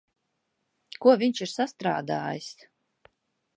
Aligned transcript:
Ko 1.05 1.13
viņš 1.25 1.43
ir 1.47 1.53
sastrādājis? 1.53 2.51